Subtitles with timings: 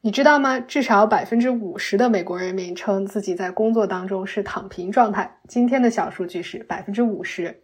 [0.00, 0.60] 你知道吗？
[0.60, 5.40] 至少百分之五十的美国人民称自己在工作当中是躺平状态。
[5.48, 7.62] 今天的小数据是百分之五十。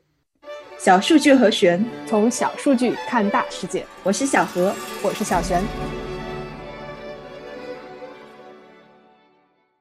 [0.77, 3.87] 小数据和玄，从小数据看大世界。
[4.03, 5.63] 我是小何，我是小璇。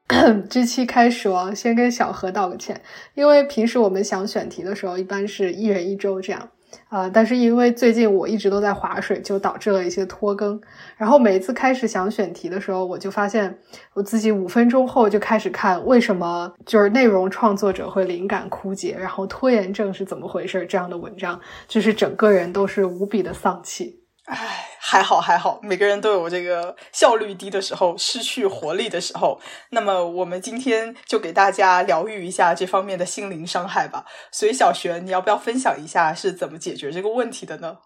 [0.48, 2.80] 这期开始啊，先跟小何道个歉，
[3.16, 6.52] 因为平时我们想选题的时候，一般是一人一周这样。
[6.90, 10.60] 啊，但是因为最近我一直都在划水，就导致了一些拖更。
[10.98, 13.58] 然后每一次开始想选题的时候，我就发现
[13.94, 24.03] 我自己五分钟后就开始看为什么就是内容创作者会灵感枯竭，然后拖延症是怎么回事这样的文章，就是整个人都是无比的丧气。
[24.26, 29.42] 唉，还好还好，每个人都有这个效率低的时候，失去活力的时候。
[29.72, 34.06] 那么，我们今天就给大家疗愈一下这方面的心灵伤害吧。
[34.32, 37.80] 所以，小璇，你要不要分享一下是怎么解决这个问题的呢？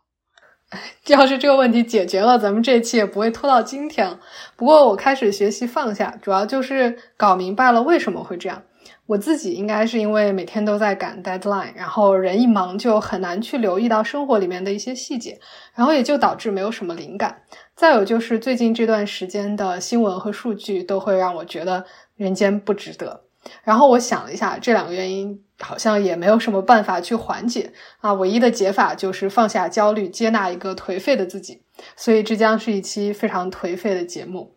[1.08, 4.20] 要是这个问题解决了，咱们这期也不会拖到今天。
[4.56, 8.62] 不过，我开始学习放下，主要就是搞明白了为什么会这样。
[9.08, 15.40] 我自己应该是因为每天都在赶 deadline，然后人一忙就很难去留意到生活里面的一些细节，
[15.74, 17.42] 然后也就导致没有什么灵感。
[17.74, 21.86] 再有就是最近这段时间的新闻和数据都会让我觉得
[22.16, 23.24] 人间不值得。
[23.64, 31.62] 然后我想了一下，这两个原因好像也没有什么办法去缓解啊，唯一的解法就是放下焦虑，接纳一个颓废的自己。
[31.96, 34.57] 所以这将是一期非常颓废的节目。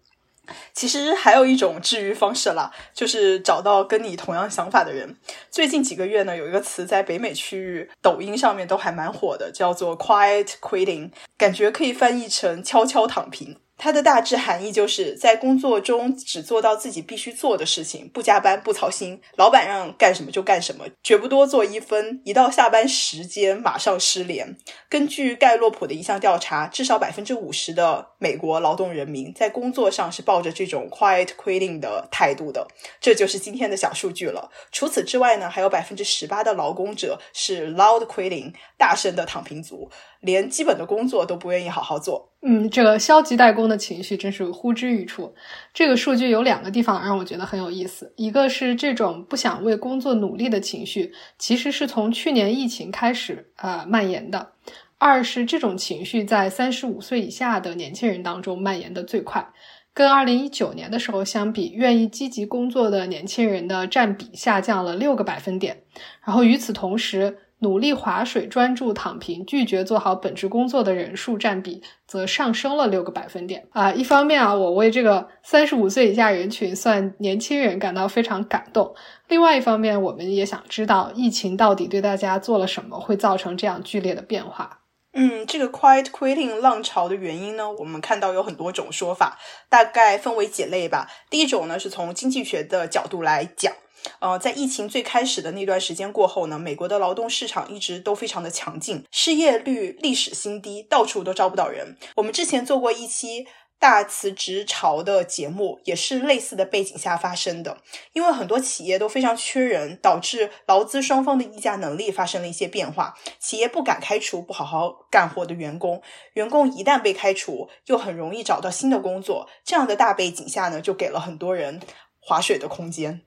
[0.73, 5.17] 其实还有一种治愈方式啦，就是找到跟你同样想法的人。
[5.51, 13.59] 最近几个月呢，有一个词在北美区域抖音上面都还蛮火的，叫做 “quiet quitting”，感觉可以翻译成“悄悄躺平”。
[13.83, 22.21] 它的大致含义就是在工作中只做到自己必须做的事情，不加班、不操心，老板让干什么就干什么，绝不多做一分。
[22.27, 24.55] 一到下班时间，马上失联。
[24.91, 32.69] 根据盖洛普的一项调查，至少百分之五十的美国劳动人民在工作上是抱着这种 quiet quitting 的态度的。
[33.01, 34.51] 这就是今天的小数据了。
[34.71, 39.91] 除此之外呢，还有百分之十八的劳工者是 loud quitting，大声的躺平族。
[40.21, 45.35] 连基本的工作都不愿意好好做，嗯，这个消极怠工的情绪真是呼之欲出。
[45.73, 54.53] 这个数据有两个地方让我觉得很有意思，一个是这种不想为工作努力的情绪，其实是从去年疫情开始啊蔓延的；
[54.99, 59.49] 二是这种情绪在三十五岁以下的年轻人当中蔓延的最快，
[59.95, 65.85] 跟二零一九年的时候相比，愿意积极工作的年轻人的占比下降了六个百分点。
[66.23, 73.93] 然后与此同时，努力划水、专注躺平、拒绝做好本职工作的人数占比则上升了六个百分点啊！
[73.93, 78.95] 一方面啊，我为这个三十五岁以下人群算年轻人感到非常感动；
[79.29, 84.80] 另外一方面，我们也想知道疫情到底对大家做了什么，会造成这样剧烈的变化。
[85.13, 89.39] 嗯，这个 quiet quitting 浪潮的原因呢，我们看到有很多种说法，
[89.69, 91.11] 大概分为几类吧。
[91.29, 93.73] 第一种呢，是从经济学的角度来讲。
[94.21, 101.99] 呃，在疫情最开始的那段时间过后呢，美国的劳动市场一直都非常的强劲，失业率历史新低，到处都招不到人。
[102.17, 103.47] 我们之前做过一期
[103.81, 107.79] 大辞职潮的节目，也是类似的背景下发生的。
[108.13, 116.03] 因为很多企业都非常缺人，导致劳资双方的议价能力发生了一些变化，企业不敢开除不好好干活的员工，
[116.35, 119.49] 员工一旦被开除，又很容易找到新的工作。
[119.65, 121.81] 这样的大背景下呢，就给了很多人
[122.21, 123.23] 划水的空间。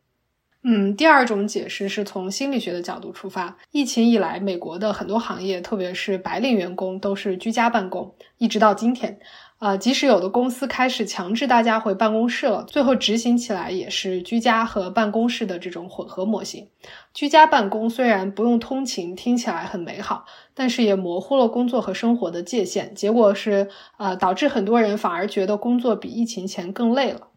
[0.66, 3.58] 嗯，第二种解释是从心理学的角度出发。
[3.72, 9.20] 疫情以来，美国的很多行业，特别是白领员工，都是居家办公，一直到今天。
[9.58, 16.68] 啊，即使有的公司开始强制大家回办公室了，最后执行起来也是居家和办公室的这种混合模型。
[17.14, 22.94] 居家办公虽然不用通勤，听起来很美好，但是也模糊了工作和生活的界限。
[22.96, 27.28] 结果是，呃，导致很多人反而觉得工作比疫情前更累了。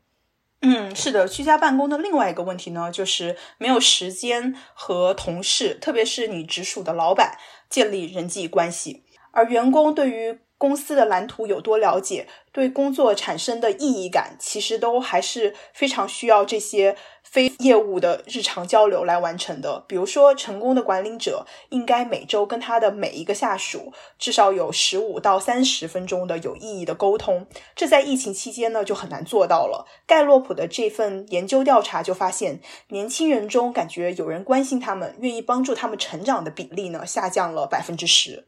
[0.60, 10.40] 嗯，是的，居家办公的另外一个问题呢，就是没有时间和同事，特别是你直属的老板建立人际关系，而员工对于。
[10.58, 19.84] 公司的蓝图有多了解，对工作产生的意义感，其实都还是非常需要这些非业务的日常交流来完成的。
[19.86, 29.86] 比如说，成功的管理者应该每周跟他的每一个下属至少有十五到三十分钟的有意义的沟通，这在疫情期间呢就很难做到了。
[30.06, 38.46] 盖洛普的这份研究调查就发现，年轻人中感觉有人关心他们、愿意帮助他们成长的比例呢下降了百分之十。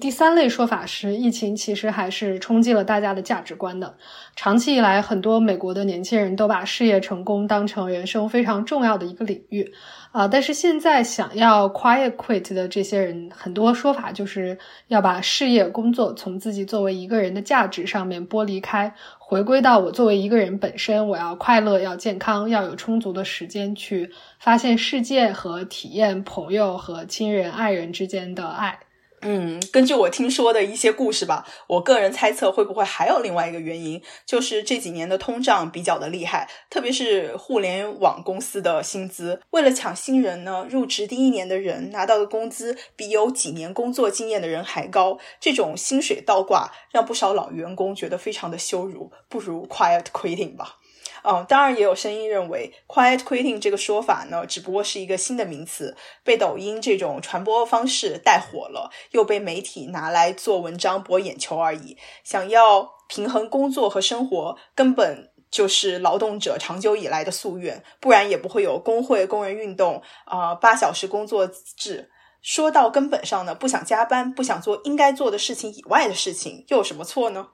[0.00, 3.96] 第三类说法是，疫情其实还是冲击了大家的价值观的。
[4.36, 9.72] 长期以来，很多美国的年轻人都把事业成功当成人生非常重要的一个领域，
[10.12, 14.56] 啊，但是现在想要 quiet 的这些人，很多说法就是
[14.86, 28.78] 要把事业工作从自己作为一个人的价值上面剥离开，回归到我作为一个人本身，我要快乐，要健康，要有充足的时间去发现世界和体验朋友和亲人、爱人之间的爱。
[29.24, 50.78] 嗯，根据我听说的一些故事吧，我个人猜测会不会还有另外一个原因，就是这几年的通胀比较的厉害，特别是互联网公司的薪资，为了抢新人呢，入职第一年的人拿到的工资比有几年工作经验的人还高，这种薪水倒挂让不少老员工觉得非常的羞辱，不如 quiet quitting 吧。
[51.24, 61.96] 嗯，当然也有声音认为，quiet quitting 这个说法呢，只不过是一个新的名词，被抖音这种传播方式带火了，又被媒体拿来做文章博眼球而已。
[62.24, 72.10] 想要平衡工作和生活，根本就是劳动者长久以来的夙愿，不然也不会有工会、工人运动啊，八小时工作制。
[72.40, 77.50] 说到根本上呢，不想加班，不想做应该做的事情以外的事情，又有什么错呢？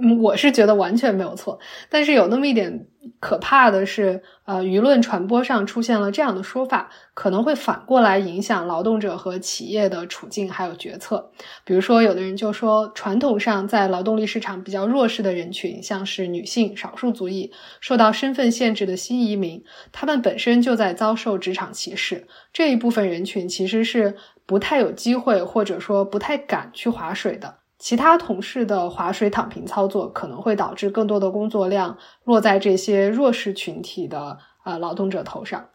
[0.00, 1.58] 嗯，我是觉得完全没有错，
[1.90, 2.86] 但是有那么一点
[3.18, 11.30] 可怕的是，呃，舆论传播上出现了这样的说法，可能会反过来影响劳动者和企业的处境还有决策。
[11.64, 22.28] 比如说，有的人就说，传统上在劳动力市场比较弱势的人群，像是女性、少数族裔、受到身份限制的新移民，他们本身就在遭受职场歧视。
[22.52, 24.16] 这一部分人群其实是
[24.46, 27.61] 不太有机会，或者说不太敢去划水的。
[27.82, 35.68] 其他同事的划水躺平操作可能会导致更多的工作量落在这些弱势群体的呃劳动者头上。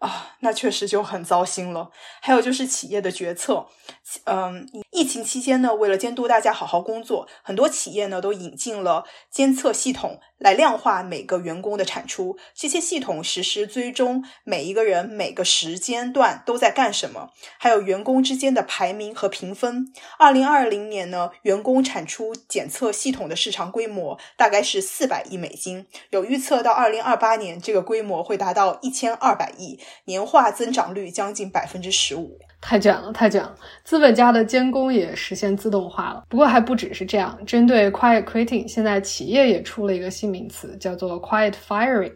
[0.00, 1.90] 啊，那确实就很糟心了。
[2.20, 3.66] 还有就是企业的决策，
[4.24, 12.38] 嗯，疫情期间呢，为了监督大家好好工作，很多企业呢都引进了监测系统来量化每个员工的产出。
[12.54, 17.28] 这些系统实时追踪每一个人每个时间段都在干什么，
[17.58, 19.92] 还有员工之间的排名和评分。
[20.18, 29.78] 二零二零年呢，员工产出检测系统的市场规模大概是四百亿美金，有预测到二零二八年这个规模会达到一千二百亿。
[30.06, 32.38] 年化增长率将近百分之十五，
[32.68, 33.54] 太卷了，太卷了！
[33.84, 36.24] 资本家的监工也实现自动化了。
[36.28, 42.10] 不过还不只是这样，针对 quiet quitting，现在企业也出了一个新名词，叫做 quiet firing，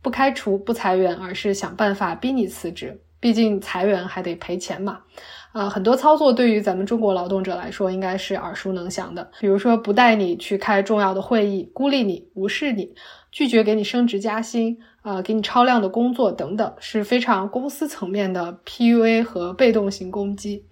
[0.00, 2.98] 不开除、不裁员，而是想办法逼你辞职。
[3.20, 5.00] 毕竟裁员还得赔钱嘛。
[5.52, 9.30] 啊，很多操作对于咱们中国劳动者来说，应该是耳熟能详的。
[9.40, 12.94] 比如说，不带你去开重要的会议，孤立你，无视你，
[13.30, 20.66] 拒绝给你升职加薪，呃，给你超量的工作等等，是非常公司层面的 PUA 和被动型攻击。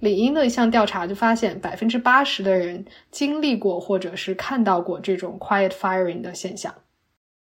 [0.00, 6.74] 领英的一项调查就发现，百分之八十的人经历过或者是看到过这种 quiet firing 的现象。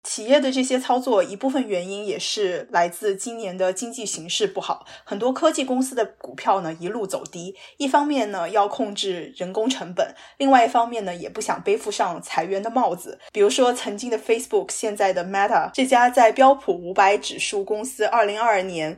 [0.07, 7.57] 企业的这些操作，一部分原因也是来自今年的经济形势不好，很多科技公司的股票呢一路走低。
[7.77, 13.19] 一方面呢要控制人工成本，另外一方面呢也不想背负上裁员的帽子。
[13.33, 18.97] 比如说曾经的 Facebook，现在的 Meta，这家在标普五百指数公司二零二二年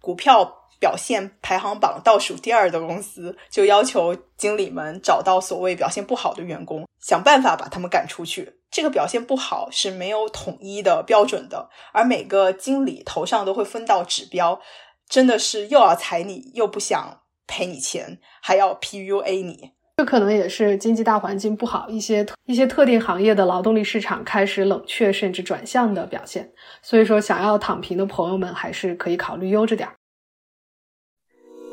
[0.00, 0.62] 股票。
[0.78, 8.54] 表现排行榜倒数第二的公司，就要求经理们找到所谓表现不好的员工，想办法把他们赶出去。
[8.70, 14.60] 这个表现不好是没有统一的标准的，而每个经理头上都会分到指标，
[15.08, 19.72] 真的是又要裁你，又不想赔你钱，还要 PUA 你。
[19.96, 26.52] 这可能也是经济大环境不好，一些一些特定行业的劳动力市场开始冷却甚至转向的表现。
[26.82, 29.94] 所以说，想要躺平的朋友们，还是可以考虑悠着点儿。